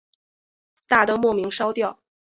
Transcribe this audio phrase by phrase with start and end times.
[0.87, 1.99] 大灯莫名烧掉